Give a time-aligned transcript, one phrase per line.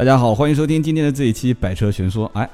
[0.00, 2.26] 大家好，欢迎收听今天的这一期《百车全说》。
[2.32, 2.48] 哎，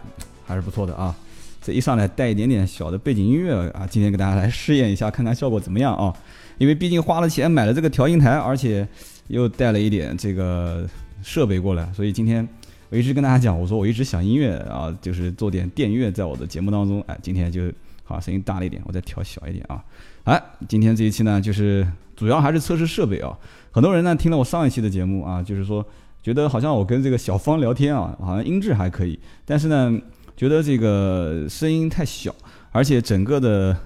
[0.44, 1.14] 还是不错的啊！
[1.62, 6.12] 这一上来带一点点小的背景音乐啊，今天给大家来试验一下，看看效果怎么样啊？
[6.58, 8.84] 因为毕竟花了钱买了这个调音台，而且
[9.28, 10.88] 又带了一点这个
[11.22, 12.44] 设备过来，所以今天
[12.88, 17.00] 我一直跟大家讲，我说我一直想音乐啊，就是做点电乐在我的节目当中。
[17.06, 17.72] 哎，今天就
[18.02, 19.80] 好声音大了一点，我再调小一点啊。
[20.24, 21.86] 哎，今天这一期呢，就是
[22.16, 23.38] 主要还是测试设备啊。
[23.70, 25.86] 很多人呢听了我上一期的节目啊，就是说。
[26.26, 29.96] 觉得好像我跟这个小芳聊天啊，好像音质还可以，但是呢，
[30.36, 32.34] 觉得这个声音太小，
[32.72, 33.76] 而且整个的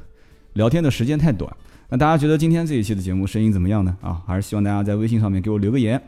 [0.55, 1.55] 聊天的时间太短。
[1.91, 3.95] 那大家觉得今天这一期的节目声音怎么样呢？
[4.01, 6.01] 啊，还是希望大家在微信上面给我留个言，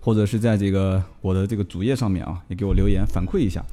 [0.00, 3.64] 或者是在这个我的这个主页上面啊，也给我留言反馈一下，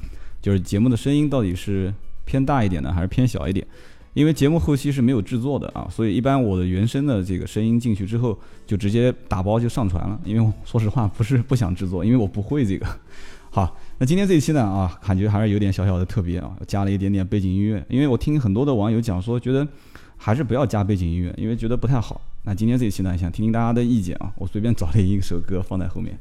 [0.44, 1.92] 就是节目的声音到底是
[2.26, 3.66] 偏大一点呢，还是偏小一点？
[4.16, 8.36] 因为节目后期是没有制作的啊，所以一般我的原声的这个声音进去之后，
[8.66, 10.18] 就直接打包就上传了。
[10.24, 12.88] 因为我说实话不是不想制作，因为我不会这个。
[13.52, 17.86] 好，那今天这一期呢啊，感觉还是有点小小的特别啊，加了一点点背景音乐。
[17.90, 19.68] 因为我听很多的网友讲说，觉得
[20.16, 22.22] 还是不要加背景音乐，因为觉得不太好。
[22.44, 26.18] 那今天这一期呢，想听听大家的意见啊，我随便找了一首歌放在后面。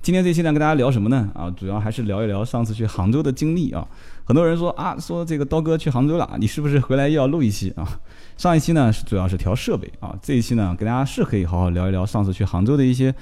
[0.00, 1.28] 今天这期呢，跟大家聊什么呢？
[1.34, 3.86] 啊，主要还是聊一聊上次去杭州的经历啊。
[4.24, 8.00] 很多人说啊，说这个刀哥去杭州了，你是不是回来又要录一期啊？
[8.36, 13.14] 上一期呢是主要是调设备啊，这一期呢跟大家是可以好好聊一聊上次去杭州的一些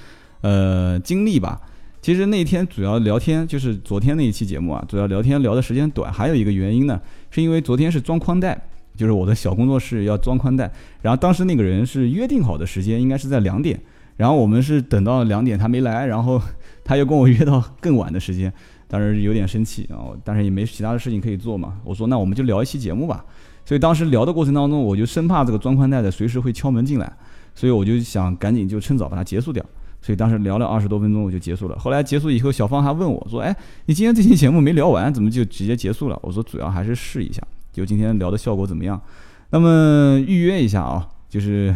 [0.42, 1.60] 呃经历吧。
[2.02, 8.56] 其实那天主要聊天就是昨天那一期节目啊，主要聊天聊的时间短，还有一个原因呢，是因为昨天是装宽带，
[8.94, 10.70] 就是我的小工作室要装宽带，
[11.02, 13.80] 然后当时那个人是约定好的时间应该是在两点，
[14.16, 16.40] 然后我们是等到两点他没来，然后。
[16.86, 18.52] 他又跟我约到更晚的时间，
[18.86, 21.80] 当时有点生气啊，但是也没其他的事情可以做嘛。
[21.82, 23.24] 我说那我们就聊一期节目吧。
[23.64, 27.12] 所以当时聊的过程当中，我就生怕这个装宽带的随时会敲门进来，
[27.56, 29.60] 所以我就想赶紧就趁早把它结束掉。
[30.00, 31.76] 所以当时聊了二十多分钟，我就结束了。
[31.76, 37.42] 后来结束以后，小芳还问我说：“哎，你今天这期节目没聊完，怎么就直接结束了？”我说：“主要还是试一下，
[37.72, 39.00] 就今天聊的效果怎么样？
[39.50, 41.74] 那么预约一下啊，就是。”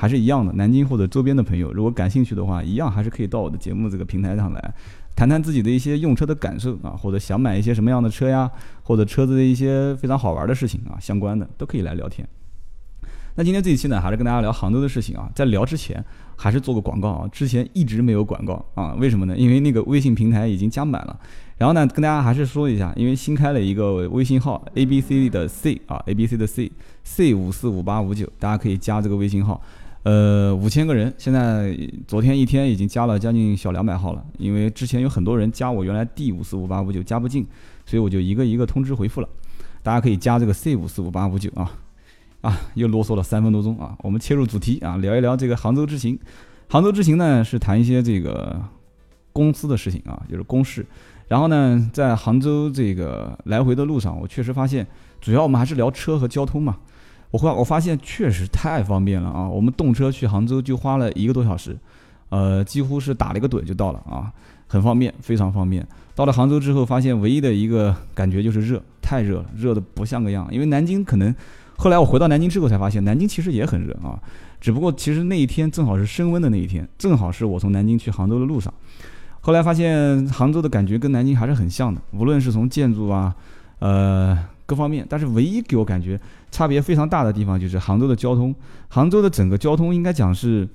[0.00, 4.74] 还是一样的，南京或者周边的朋友，如果感兴趣的话，一样还是可以到我的节目这个平台上来，
[5.14, 8.50] 谈谈自己的一些用车的感受啊，或者想买一些什么样的车呀，
[8.82, 12.26] 或者车子的一些非常好玩的事情啊，相关的都可以来聊天。
[13.34, 15.30] 那今天这一期呢，还是跟大家聊杭州的事情啊。
[15.34, 16.02] 在聊之前，
[16.34, 19.36] 还是做个广告啊，之前一直没有广告啊，为什么呢？
[19.36, 21.20] 因为那个微信平台已经加满了。
[21.58, 26.72] 然后呢，跟大家还是说一下，因为新开了一个微信号 A B C 的 C 啊，A B C 的 C
[27.04, 29.60] C 五四五八五九，大家可以加这个微信号。
[30.02, 31.76] 呃，五千个人，现在
[32.08, 34.24] 昨天一天已经加了将近小两百号了。
[34.38, 37.46] 因为之前有很多人加我原来 D 五四五八五九加不进，
[37.84, 39.28] 所以我就一个一个通知回复了。
[39.82, 41.70] 大家可以加这个 C 五四五八五九啊
[42.40, 43.94] 啊，又啰嗦了三分多钟啊。
[44.00, 46.18] 我们切入主题啊，聊一聊这个杭州之行。
[46.68, 48.58] 杭州之行呢是谈一些这个
[49.34, 50.86] 公司的事情啊，就是公事。
[51.28, 54.86] 然后呢，在杭州这个来回的路上，我确实发现，
[55.20, 56.78] 主要我们还是聊车和交通嘛。
[57.30, 59.48] 我发我发现确实太方便了啊！
[59.48, 61.76] 我们动车去杭州就花了一个多小时，
[62.28, 64.32] 呃，几乎是打了一个盹就到了啊，
[64.66, 65.86] 很方便，非常方便。
[66.16, 70.48] 到了杭州之后，发现唯一的一个感觉就是热，太热了，热的不像个样。
[70.50, 71.32] 因为南京可能，
[71.76, 74.18] 后来我回到南京之后才发现，南京其实也很热啊，
[74.60, 78.74] 只不过其实那一天正好是升温的那一天，正好是我从南京去杭州的路上。
[79.40, 83.32] 后来发现杭州的感觉跟南京还是很像的，无论是从建筑啊，
[83.78, 84.36] 呃。
[84.66, 86.16] 各方面，但是唯一给我感觉
[86.50, 88.54] 差别非常大的地方就是杭州的交通。
[88.88, 90.68] 杭州的整个交通应该讲是，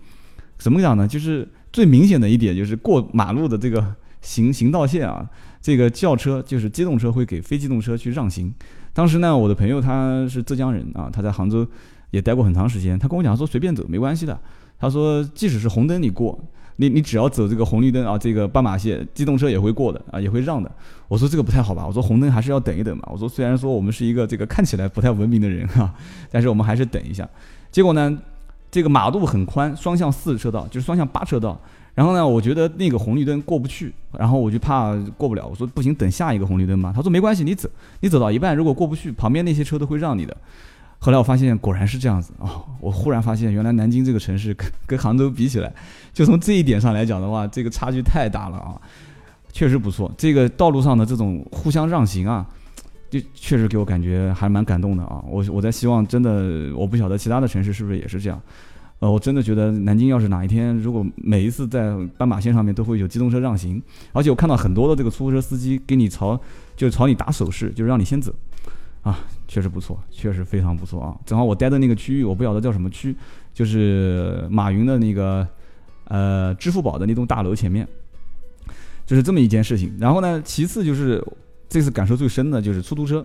[0.57, 1.07] 怎么讲呢？
[1.07, 5.29] 就是最明显的一点就是过马路的这个行行道线啊，
[5.61, 8.53] 这个轿车就是机动车会给非机动车去让行。
[8.93, 11.67] 当时呢，我的朋友他是浙江人啊，他在杭州
[12.11, 14.39] 也待过很长时间，他跟我讲说随便走没关系的。
[14.79, 16.39] 他说即使是红灯你过。
[16.77, 20.69] 你你只要走这个红绿灯啊，这个斑马线，机动车也会过的啊，也会让的。
[21.07, 21.85] 我说这个不太好吧？
[21.87, 23.03] 我说红灯还是要等一等嘛。
[23.11, 25.93] 我说虽然说我们是一个这个看起来不太文明的人哈，
[26.31, 27.27] 但是我们还是等一下。
[27.71, 28.17] 结果呢，
[28.69, 31.59] 这个马路很宽，双向四车道，就是双向八车道。
[31.93, 35.47] 然后呢，我觉得那个红绿灯过不去，然后我就怕过不了。
[35.47, 36.91] 我说不行，等下一个红绿灯嘛。
[36.93, 37.69] 他说没关系，你走，
[38.01, 40.35] 你走到一半如果过不去，旁边那些车都会让你的。
[41.05, 42.65] 后来我发现果然是这样子哦！
[42.79, 45.71] 我忽然发现，原来南京这个城市跟 跟杭州比起来，
[46.11, 48.73] 就从这一点上来讲的话，这个差距太大了啊！
[49.53, 52.43] 确实不错，这个道路上的这种互相让行啊，
[53.07, 55.23] 就确实给我感觉还蛮感动的啊！
[55.27, 58.41] 我我在希望，真的我不晓得其他的城市是不是也是这样。
[58.97, 63.79] 呃，我真的觉得南京要是哪一天，如果每一次在斑马线上面都会有机动车让行，
[64.11, 66.41] 而且我看到很多的这个出租车司机给你朝
[66.75, 68.33] 就朝你打手势，就是让你先走。
[69.03, 71.15] 啊，确实不错，确实非常不错啊！
[71.25, 73.15] 正好我待的那个区域，我不晓得叫什么区，
[73.53, 75.47] 就是马云的那个，
[76.05, 77.87] 呃，支付宝的那栋大楼前面。
[79.05, 79.95] 就是这么一件事情。
[79.99, 81.23] 然后呢，其次就是
[81.69, 83.23] 这次感受最深的就是出租车。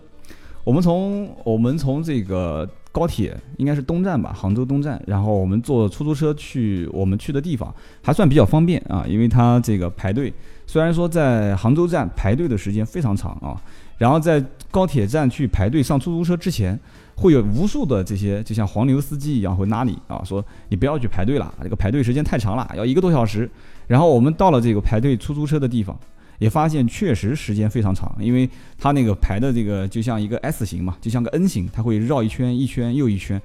[0.63, 7.73] 我们从我们从这个高铁应该是东站吧，杭州东站，然后我们坐出租车去我们去的地方，
[8.03, 10.33] 还算比较方便啊，因为它这个排队，
[10.67, 13.55] 虽然说在杭州站排队的时间非常长啊，
[13.97, 16.79] 然后在高铁站去排队上出租车之前，
[17.17, 23.49] 会有无数的这些就像黄牛司机一样会拉你啊，说你不要去排队了，这个排队时间太长了，要一个多小时。
[23.87, 25.97] 然后我们到了这个排队出租车的地方。
[26.41, 28.49] 也发现确实时间非常长，因为
[28.79, 33.41] 它那个排的这个就像一个 S 型嘛，就像个 N 型，它会绕一圈一圈又一圈。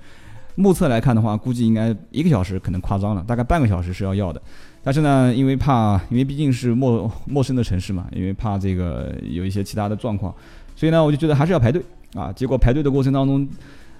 [0.55, 4.41] 目测来看的话，估计应该一个小时可能夸张了，大概半个小时是要要的。
[4.81, 10.33] 但是呢，因为怕，因为毕竟是陌陌生的城市嘛，因为怕这个有一些其他的状况，
[10.73, 11.83] 所以呢，我就觉得还是要排队
[12.13, 12.31] 啊。
[12.31, 13.45] 结果排队的过程当中，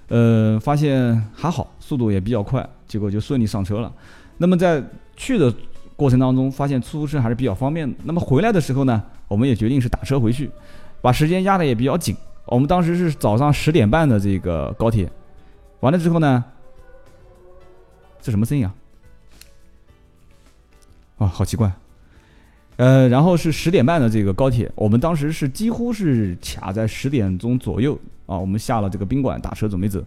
[0.08, 3.92] 呃，发现还好，速度也比较快，结果就顺利上车了。
[4.38, 4.82] 那么在
[5.14, 5.54] 去的。
[5.96, 7.96] 过程当中发现出租车还是比较方便的。
[8.04, 10.50] 那么回来的时候呢，我们也决定是打车回去，
[11.00, 12.14] 把时间压的也比较紧。
[12.44, 15.10] 我们当时是早上十点半的这个高铁，
[15.80, 16.44] 完了之后呢，
[18.20, 18.74] 这什么声音啊？
[21.18, 21.72] 啊，好奇怪。
[22.76, 28.36] 呃，然后是十点半的这个高铁，我们当时是几乎是卡在十点钟左右啊。
[28.36, 30.04] 我们下了这个宾馆，打车准备走。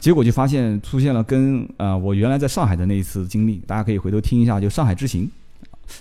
[0.00, 5.30] 结果就发现出现了跟啊我原来在上海的那一次经历，大家可以回头听一下，就上海之行，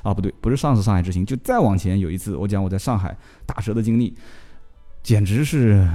[0.04, 3.16] 啊不对，不是上次上海之行，就再往前有一次，我讲我在上海
[3.46, 4.16] 打车的经历，
[5.04, 5.86] 简直是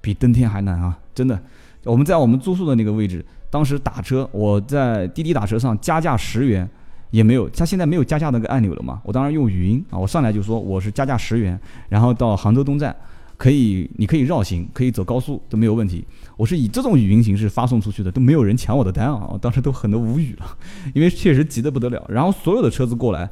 [0.00, 0.96] 比登天还难啊！
[1.12, 1.42] 真的，
[1.82, 6.68] 我们在我们住宿的那个位置，当时打车，我在滴滴打车上加价十元
[7.10, 9.02] 也没有，他现在没有加价那个按钮了嘛？
[9.04, 11.58] 我当时用语音啊，我上来就说我是加价十元，
[11.88, 12.94] 然后到杭州东站。
[13.38, 16.02] 可以，你可以绕行，可以走高速都没有问题。
[16.36, 19.26] 我是以这种语音形式发送出去的，都没有人抢我的单啊！
[19.32, 20.46] 我 当时都很都无语了，
[20.92, 22.04] 因为确实急得不得了。
[22.10, 23.28] 然后所有的车子过来，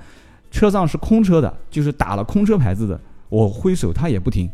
[0.51, 2.99] 车上是空车的，就是打了空车牌子的，
[3.29, 4.51] 我挥手他也不停，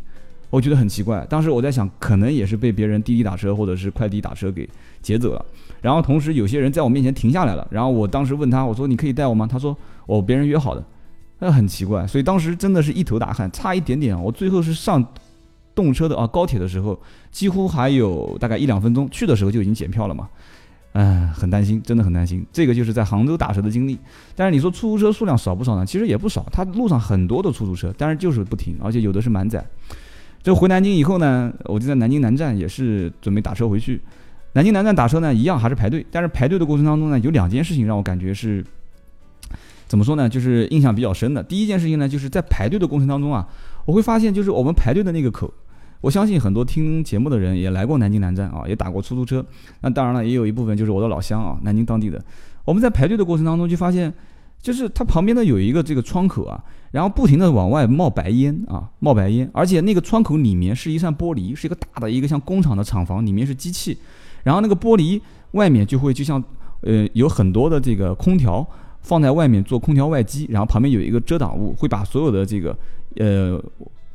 [0.49, 1.25] 我觉得很奇怪。
[1.29, 4.67] 当时我在想，可能也是被别人滴滴打车或者是快递打车给
[5.01, 5.45] 劫走了。
[5.81, 9.47] 然后同时有些人在我面前停下来了，然后我当时问他，我说你可以带我吗？
[9.49, 9.75] 他说
[10.05, 10.83] 我别人约好的，
[11.39, 12.05] 那很奇怪。
[12.05, 15.07] 所以当时真的是一头大汗，差一点点，我最后是上。
[15.73, 16.99] 动车的啊，高铁的时候
[17.31, 20.27] 几乎还有大概一两分钟，去的时候就已经检票了嘛，
[20.93, 22.45] 嗯，很担心，真的很担心。
[22.51, 23.97] 这个就是在杭州打车的经历。
[24.35, 25.85] 但是你说出租车数量少不少呢？
[25.85, 29.65] 其实也不少，它路上很多的出租车，但是就是不停，而且有的是满载。
[30.43, 34.01] 就回南京以后呢，我就在南京南站也是准备打车回去。
[34.53, 38.65] 南京南站打车呢，一样还是排队，但是排队的过程当中呢，有两件事情让我感觉是
[39.87, 40.27] 怎么说呢？
[40.27, 41.41] 就是印象比较深的。
[41.41, 43.47] 第一件事情呢，就是在排队的过程当中啊。
[43.85, 45.51] 我会发现，就是我们排队的那个口，
[46.01, 49.45] 我相信很多听节目的人也来过南京南站啊，也打过出租车。
[49.81, 52.23] 那当然了，也有一部分就是我的老乡啊，南京当地的。
[52.65, 54.13] 我们在排队的过程当中就发现，
[54.61, 63.97] 就是它旁边呢有一个这个窗口啊，然后不停的往外冒白烟啊，冒白烟，而且那个窗口里面是一扇玻璃，是一个大的一个像工厂的厂房，里面是机器，
[64.43, 65.19] 然后那个玻璃
[65.51, 66.43] 外面就会就像
[66.81, 68.67] 呃有很多的这个空调
[69.01, 72.77] 放在外面做空调外机，然后旁边有一个遮挡物，会把所有的这个。
[73.17, 73.61] 呃，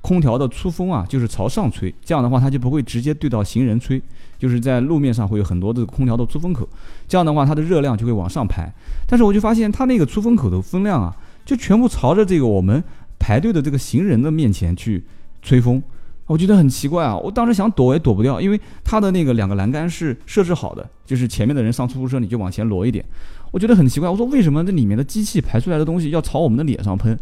[0.00, 4.00] 空调的出风啊，就是朝上吹，这样的话它就不会直接对到行人吹，
[4.38, 6.68] 就是在路面上会有很多的空调的出风口，
[7.08, 8.72] 这样的话它的热量就会往上排。
[9.08, 12.82] 但是我就发现它那个出风口的风量啊，就全部朝着这个我们
[13.18, 15.02] 排队的这个行人的面前去
[15.42, 15.82] 吹风，
[16.26, 17.16] 我觉得很奇怪啊。
[17.16, 23.04] 我当时想躲也躲不掉，因为它的那个两个栏杆是设置好的，就是前面的人上出租车你就往前挪一点，
[23.50, 24.08] 我觉得很奇怪。
[24.08, 27.18] 我说为什么这里面的机器排出来的东西要朝我们的脸上喷？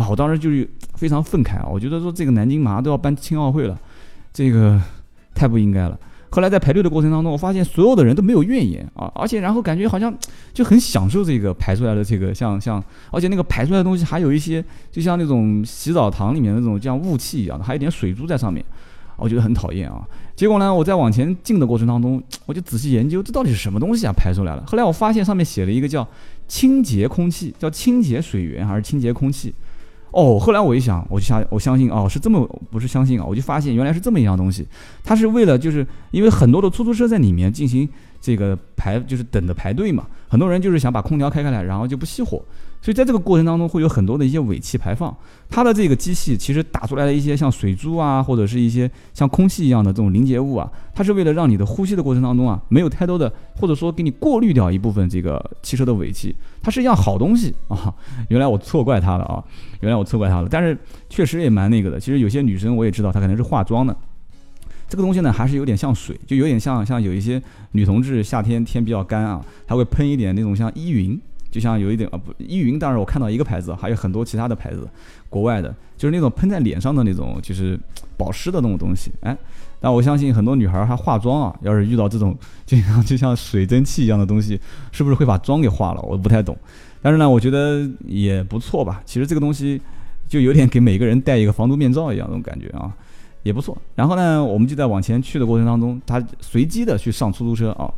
[0.00, 1.68] 啊，我当时就是非常愤慨啊！
[1.70, 3.78] 我觉得说这个南京马上都要办青奥会了，
[4.32, 4.80] 这个
[5.34, 5.98] 太不应该了。
[6.30, 10.16] 后来在排队的过程当中，我发现所有的人都没有怨言啊，而且然后感觉好像
[10.54, 18.64] 就很享受这个排出来的这个像像，而且那个排出来的东西还有一些就像那种洗澡堂里面那种像雾气一样的，还有点水珠在上面，
[19.16, 20.06] 我觉得很讨厌啊。
[20.34, 24.64] 结果呢，我在往前进的过程当中，我就仔细研究这到底是什么东西啊排出来了。
[24.66, 26.08] 后来我发现上面写了一个叫
[26.46, 29.52] 清洁空气，叫清洁水源还是清洁空气？
[30.12, 34.66] 哦，后来我一想，我就相我相信哦，是这么不是相信啊，我就发现原来是这么一样东西，
[35.04, 37.88] 它是为了就是因为很多的出租车在里面进行
[38.20, 42.42] 这个排，就是等着排队嘛，很多人就是想把空调开开来，然后就不熄火。
[42.82, 45.14] 所以在这个过程当中，会有很多的一些尾气排放。
[45.50, 56.34] 它的这个机器其实打出来的一些像水珠啊，或者是一些像空气一样的这种凝结物啊，它是为了让你的呼吸的过程当中啊，没有太多的，或者说给你过滤掉一部分这个汽车的尾气。
[56.62, 57.94] 它是一样好东西啊！
[58.28, 59.44] 原来我错怪它了啊！
[59.80, 60.48] 原来我错怪它了。
[60.50, 60.76] 但是
[61.10, 62.00] 确实也蛮那个的。
[62.00, 63.94] 其实有些女生我也知道，她可能是化妆的。
[64.90, 67.40] 这个东西呢，还是有点像水，就有点像像有一些
[67.72, 71.18] 女同志夏天天比较干啊，她会喷一点那种像依云。
[71.50, 74.88] 就像有一点啊不，依云当然我看到一个牌子，还有很多其他的牌子，
[75.28, 77.76] 国外的，就是那种喷在脸上的那种，就是
[78.16, 79.10] 保湿的那种东西。
[79.22, 79.36] 哎，
[79.80, 84.60] 但我相信很多女孩还化妆啊，要是遇到这种就像就像水蒸气一样的东西，
[84.92, 86.00] 是不是会把妆给化了？
[86.02, 86.56] 我不太懂。
[87.02, 89.02] 但是呢，我觉得也不错吧。
[89.04, 89.82] 其实这个东西
[90.28, 92.94] 就有点给每个人戴一个防毒面罩一样那种感觉啊，
[93.42, 93.76] 也不错。
[93.94, 97.90] 然后呢，我们就在往前去的过程当中，他随机的去上出租车啊。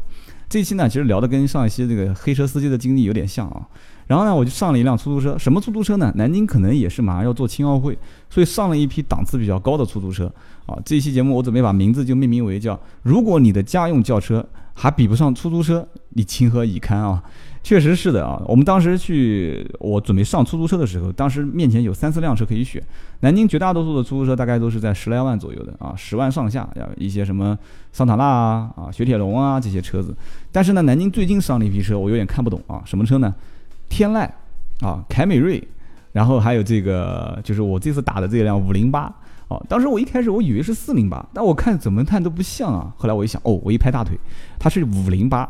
[0.48, 3.66] 这一期呢，其实聊的跟上一期这个黑车司机的经历有点像啊。
[4.12, 6.12] 然后呢，我就上了一辆出租车，什么出租车呢？
[6.16, 7.96] 南京可能也是马上要做青奥会，
[8.28, 10.30] 所以上了一批档次比较高的出租车
[10.66, 10.76] 啊。
[10.84, 17.24] 这一期节目我准备把名字就命名为叫“如果你的家用轿车还比不上出租车，你情何以堪啊？”
[17.64, 22.82] 确实是的啊，我们当时去，我准备上出租车的时候，当时面前有三四辆车可以选。
[23.20, 27.56] 南京绝大多数的出租车大概都是在十来万左右的啊，十万上下，要一些什么
[27.92, 30.14] 桑塔纳啊、啊雪铁龙啊这些车子。
[30.50, 33.32] 但是呢，南京最近上了一批车，我有点看不懂啊，什么车呢？
[33.92, 34.26] 天籁
[34.80, 35.62] 啊，凯美瑞，
[36.12, 39.02] 然后还有这个就是我这次打的这辆五零八
[39.48, 39.60] 啊。
[39.68, 42.90] 当时我一开始我以为是四零八，但我看怎么看都不像啊。
[42.96, 44.18] 后来我一想，哦，我一拍大腿，
[44.58, 45.46] 它是五零八。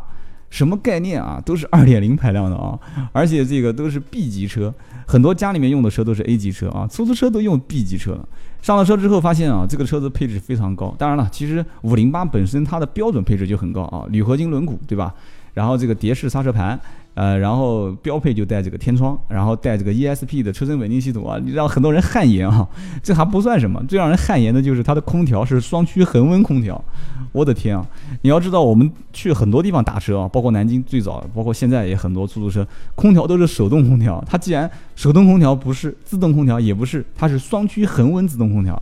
[0.51, 1.41] 什么概念啊？
[1.47, 2.79] 都是二点零排量的啊，
[3.13, 4.75] 而且这个都是 B 级车，
[5.07, 8.29] 很多家里面用的车都是 A 级车啊，出租车都用 B 级车了。
[8.61, 10.95] 上了车之后发现啊，这个车子配置非常高。
[10.99, 15.15] 当然了，其实五零八本身它的标准配置就很高啊，铝合金轮毂，对吧？
[15.55, 16.79] 然后这个碟式刹车盘。
[17.15, 22.67] 呃，然后标配就带这个天窗，然后带这个 ESP 的车身稳定系统啊，让很多人汗颜啊。
[23.03, 26.83] 这还不算什么，最让人汗颜的就是它的空调是双区恒温空调。
[27.33, 27.87] 我的天啊！
[28.21, 34.23] 你要知道，我们去很多地方打车啊，包括南京最早，包括现在也很多出租车，空调都是手动空调。
[34.27, 38.81] 它既然手动空调不是，自动空调也不是，它是双区恒温自动空调。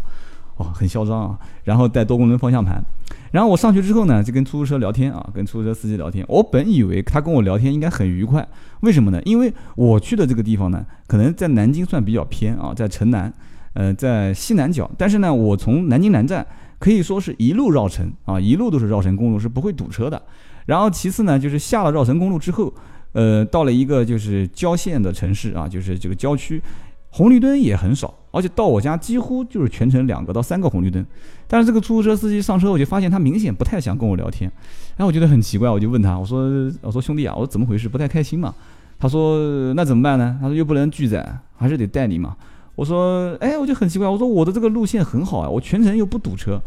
[0.56, 1.38] 哇，很嚣张啊！
[1.62, 2.84] 然后带多功能方向盘，
[3.32, 6.24] 然后我上去之后呢，就跟出租车聊天啊，跟出租车司机聊天。
[6.28, 8.46] 我本以为他跟我聊天应该很愉快，
[8.80, 9.22] 为什么呢？
[9.24, 13.32] 因为我去的这个地方呢，可能在南京算比较偏啊，在城南，
[13.74, 14.90] 呃，在西南角。
[14.98, 16.44] 但是呢，我从南京南站
[16.78, 20.20] 可以说是一路绕城啊，一路都是绕城公路，是不会堵车的。
[20.66, 22.72] 然后其次呢，就是下了绕城公路之后，
[23.12, 26.60] 呃，到了一个就是郊县的城市啊，就是这个郊区。
[27.10, 31.04] 红绿灯也很少，而且到我家几乎就是全程两个到三个红绿灯。
[31.48, 34.50] 但是这个出租车司机上车，我就发现他明显不太想跟我聊天，
[34.96, 37.88] 然后我觉得很奇怪，我就问他，我说：“我说兄弟啊，我说怎么回事？
[37.88, 38.54] 不太开心嘛？”
[39.00, 42.36] 他说：“那怎么办呢？”他说：“又不能拒载，还是得带你嘛。”
[42.76, 46.62] 我说：“哎，我就很奇怪，我说我的这个路线很好啊，我全程又不堵车。”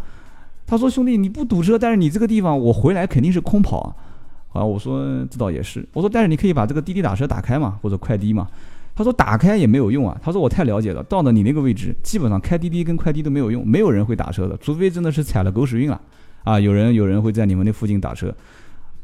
[0.67, 3.95] 他说：“兄弟，你不堵车，但是你这个地方我回来肯定是空跑啊。”
[4.59, 8.47] 啊，我说这倒也是，我说但是你可以把这个滴滴打车打开嘛，或者快滴嘛。
[8.95, 10.17] 他说打开也没有用啊。
[10.21, 15.99] 他说我太了解了，到了你那个位置，基本上开滴滴跟快滴都没有用，没有人会打车的，除非真的是踩了狗屎运了
[16.43, 16.59] 啊。
[16.59, 18.33] 有人有人会在你们那附近打车，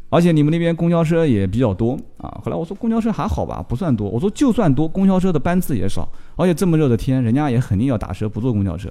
[0.10, 2.30] 而且你们那边公交车也比较多啊。
[2.44, 4.10] 后来我说公交车还好吧，不算多。
[4.10, 8.90] 我说就算多，公交车的班次也少，而且这么热的天，人家也肯定要打车，不坐公交车。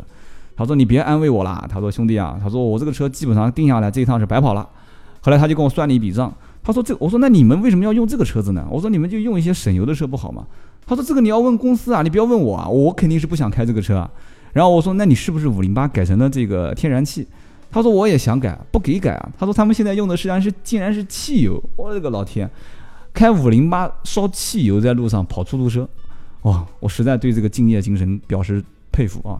[0.57, 4.69] 他说你别安慰我啦，他说兄弟啊，他说我这个车基本上定下来这一趟是白跑了。
[5.21, 8.67] 后来他就跟我算了一笔账，他说这我说那你们为什么要用这个车子呢？
[8.71, 10.45] 我说你们就用一些省油的车不好吗？
[10.89, 14.11] 他说：“这个你要问公司啊，你不要问我啊，我肯定是不想开这个车啊。”
[14.55, 17.27] 然后我说：“那你是不是五零八改成了这个天然气？”
[17.71, 22.51] 他说：“我也想改，不给改啊。”他说：“他们现在用的实际上是竟然是汽油。”我的个老天，
[23.13, 25.87] 开五零八烧汽油在路上跑出租车，
[26.43, 26.65] 哇！
[26.81, 29.39] 我实在对这个敬业精神表示佩服啊！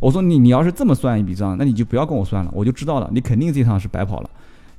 [0.00, 4.30] 我说：“你你要是这么算一笔账，那你就不要跟我算了，我就知道了，你肯定这趟是白跑了。”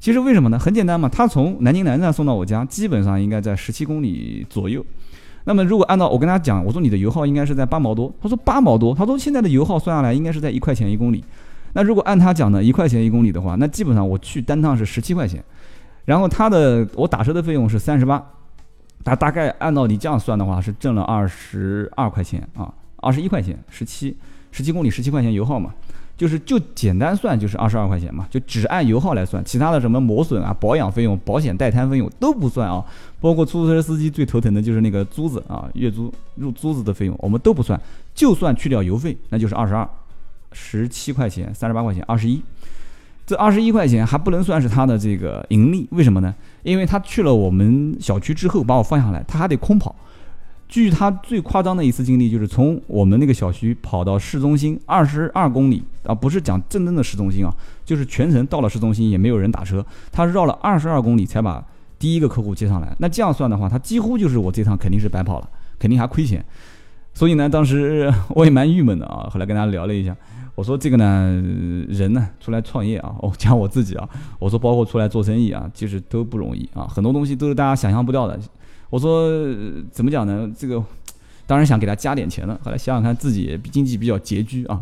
[0.02, 0.60] 其实为什么呢？
[0.60, 4.86] 很简单嘛，他从南京南站送到我家，基本上应该在十七公里左右。
[5.46, 11.24] 那么如果按照我跟他讲，我说你的油耗应该是在八毛多，他说八毛多，他说现在的油耗算下来应该是在一块钱一公里。
[11.74, 15.44] 那如果按他讲的一块钱一公里的话，那基本上我去单趟是十七块钱，
[16.06, 18.24] 然后他的我打车的费用是三十八，
[19.04, 24.18] 他大概按照你这样算的话是挣了二十二块钱啊，二十一块钱，十七
[24.52, 25.74] 十七公里十七块钱油耗嘛。
[26.20, 32.84] 就是就简单算就是二十二块钱嘛，就只按油耗来算，其他的什么磨损啊、保养费用、保险代摊费用都不算啊，
[33.22, 37.80] 包括出租车司机最头疼的就是那个租子啊，月租入租子的费用我们都不算，
[38.14, 39.88] 就算去掉油费，那就是二十二，
[40.52, 42.44] 十七块钱、三十八块钱、二十一，
[43.26, 46.36] 这二十一块钱还不能算是他的这个盈利，为什么呢？
[46.64, 49.96] 因为他去了我们小区之后把我放下来，他还得空跑。
[50.70, 57.52] 据他最夸张的一次经历，就是从我们那个小区跑到市中心二十二公里啊，不是讲真正的市中心啊，
[57.84, 61.66] 就是全程到了市中心也没有人打车，他绕了二十二公里才把
[61.98, 62.96] 第一个客户接上来。
[63.00, 65.50] 那这样算的话，他几乎就是我这趟肯定是白跑了，
[65.80, 66.46] 肯定还亏钱。
[67.16, 69.28] 所以呢，当时 我也蛮郁闷的啊。
[69.34, 70.16] 后来跟他聊了一下，
[70.54, 71.44] 我说这个呢，
[71.90, 74.08] 人呢出来创业啊，我讲我自己啊，
[74.38, 78.40] 我说包括出来做生意啊，其实都不容易啊，很多东西都是大家想象不到的。
[78.90, 79.30] 我说
[79.92, 80.52] 怎么讲呢？
[80.58, 80.84] 这个。
[81.48, 84.80] 当然想给他加点钱了，后来想想看自己经济比较拮据啊，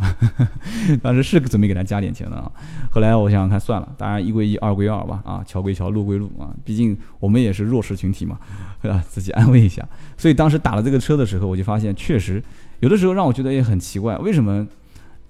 [1.01, 2.51] 当时是准备给他加点钱的啊。
[2.91, 8.37] 后来我想想看，算了，当然一归一，二归二吧，啊，桥归桥，路归路啊，毕竟我们也是弱势群体嘛，
[8.81, 9.01] 对吧？
[9.07, 9.87] 自己安慰一下。
[10.17, 12.43] 所以当时打了这个车的时候，我就发现，确实
[12.81, 14.67] 有的时候让我觉得也很奇怪，为什么？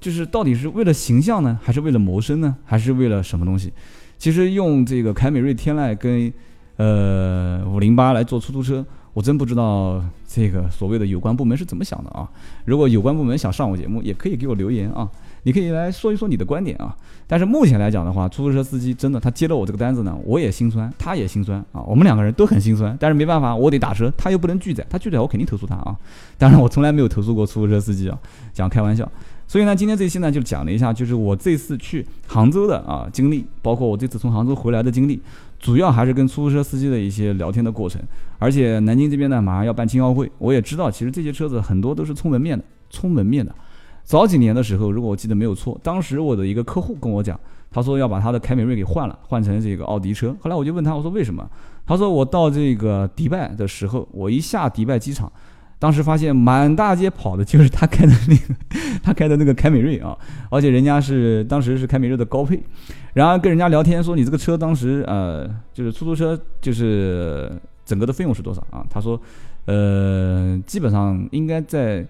[0.01, 3.71] 就是到底是为了形象呢，还是为了谋生呢，还是为了什么东西？
[4.17, 6.33] 其实用这个凯美瑞、天籁跟
[6.77, 8.85] 呃五零八来做出租车。
[9.13, 12.29] 我真不知道这个所谓的有关部门是怎么想的啊！
[12.65, 15.09] 如果有关部门想上我节目，也可以给我留言啊，
[15.41, 16.95] 你可以来说一说你的观点啊。
[17.25, 22.95] 但是目前来讲的话，出租车司机真的他接了我这个单子呢，我也心酸，他也心酸啊，我们两个人都很心酸。
[22.99, 25.97] 但是没办法，我得打车，他又不能拒载，他拒载我肯定投诉他啊。
[26.37, 28.19] 当然我从来没有投诉过出租车司机啊，
[28.53, 29.11] 讲开玩笑。
[29.47, 35.19] 所以呢，今天这期呢就讲了一下，就是我这次去杭州的啊经历，包括我这次从杭州回来的经历。
[35.59, 38.01] 主要还是跟出租车司机的一些聊天的过程，
[38.39, 43.53] 而且南京这边呢马上要办青奥会，我也知道，其实这些车子很多都是充门面的， 充门面的。
[44.03, 47.37] 早几年的时候，如果我记得没有错，当时我的一个客户跟我讲，
[47.69, 50.33] 他说要把他的凯美瑞给换了，换成这个奥迪车。
[50.39, 51.45] 后来我就问他，我说为什么？
[51.85, 55.31] 他说我到这个迪拜的时候，我一下迪拜机场。
[55.79, 58.55] 当时发现满大街跑的就是他开的那个，
[59.03, 60.17] 他开的那个凯美瑞啊，
[60.49, 62.59] 而且人家是当时是凯美瑞的高配，
[63.13, 67.51] 然后跟人家聊天说你这个车当时呃就是出租车就是
[67.85, 68.85] 整个的费用是多少啊？
[68.89, 69.21] 他说
[69.65, 72.05] 呃基本上应该在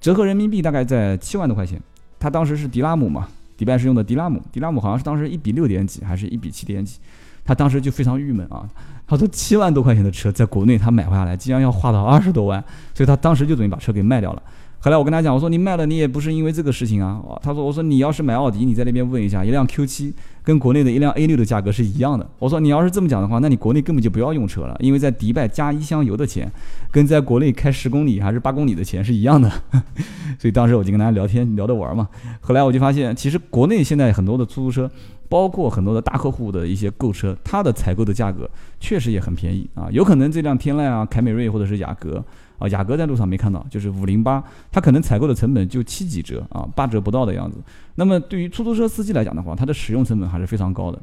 [0.00, 1.80] 折合人民币大概在七万多块钱。
[2.18, 6.98] 他当时是迪拉姆嘛，迪拜是用的迪拉姆，迪拉姆好像是当时一比六点几还是一比七点几，
[7.44, 8.68] 他当时就非常郁闷啊。
[9.06, 12.62] 他说七万多块钱的车在国内他买回来，竟然要花到二十多万，
[12.94, 14.42] 所以他当时就准备把车给卖掉了。
[14.78, 17.20] 后来我跟他讲，我说你卖了你也不是因为这个事情啊。
[17.42, 22.26] 他说我说你要是买奥迪，你在那边问一下，一辆 Q7 跟国内的一辆 A6 的价格是一样的。
[22.38, 26.50] 我说你要是这么讲的话，那你国内根本就不要用车了，因为在迪拜加一箱油的钱，
[26.90, 29.50] 跟在国内开十公里还是八公里的钱是一样的。
[30.38, 32.08] 所以当时我就跟他聊天聊着玩嘛。
[32.40, 34.90] 后来我就发现，其实国内现在很多的出租车。
[35.34, 39.88] 包括很多的大客户的一些购车，它的采购的价格确实也很便宜啊。
[39.90, 42.24] 有可能这辆天籁啊、凯美瑞或者是雅阁
[42.56, 47.58] 啊，雅阁在路上没看到，就是五零八，它可能采购的成本就七几折啊，八折不到的样子。
[47.96, 51.02] 那么对于出租车司机来讲的话，它的使用成本还是非常高的。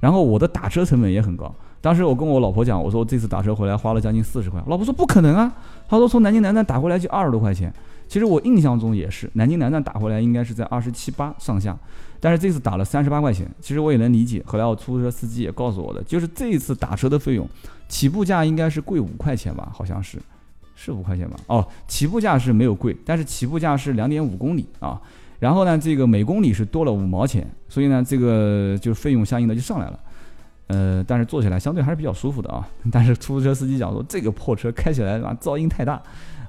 [0.00, 1.54] 然后我的打车成本也很高。
[1.80, 4.62] 当时我跟我老婆讲，我说我这次打车回来花了将近四十块。
[4.66, 5.52] 老婆说不可能啊，
[5.88, 7.72] 她说从南京南站打回来就二十多块钱。
[8.08, 11.76] 其实我印象中也是，南京南站打回来应该是在二十七八上下。
[12.20, 14.42] 但是这次打了三十八块钱，其实我也能理解。
[14.44, 17.46] 后来我出租车司机也告诉我的，就是这一次打车的费用，
[17.86, 19.70] 起步价应该是贵五块钱吧？
[19.72, 20.18] 好像是，
[20.74, 21.36] 是五块钱吧？
[21.46, 25.00] 哦，起步价是没有贵，但是起步价是两点五公里啊。
[25.38, 30.00] 然后呢，这个每公里是多了五毛钱，所以呢，这个就费用相应的就上来了。
[30.68, 32.66] 呃，但是坐起来相对还是比较舒服的啊。
[32.90, 36.00] 但是出租车司机讲说，这个破车开起来啊，噪音太大。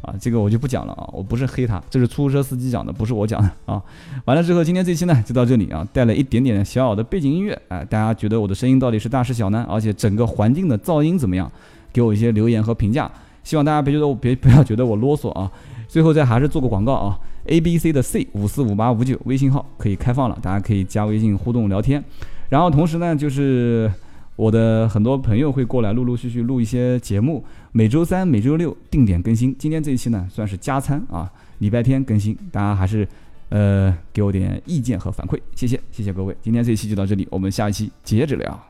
[0.01, 3.84] 啊，这个我就不讲了啊，我不是黑他，这是出租车司机讲的，不是我讲的啊。
[4.23, 9.65] 完了之后，今天这期呢就到这里啊，带了一点点小小的背景音乐，哎，大家觉得我的声音到底是大是小呢？
[9.69, 11.51] 而且整个环境的噪音怎么样？
[11.91, 13.12] 给我一些留言和评价，
[13.43, 15.51] 希望大家别觉得我别不要觉得我啰嗦啊。
[15.89, 22.01] 最后再还是做个广告啊，A B C 的 C 五四五八五九微信号可以开放了，大家可以加微信互动聊天，
[22.47, 23.91] 然后同时呢就是。
[24.39, 29.54] 我的很多朋友会过来陆陆续续录一些节目，每周三、每周六定点更新。
[29.60, 32.34] 今天这一期呢，算是加餐啊，礼拜天更新。
[32.49, 33.06] 大家还是，
[33.49, 36.34] 呃，给我点意见和反馈，谢谢，谢谢各位。
[36.41, 38.68] 今天这一期就到这里，我们下一期接着聊。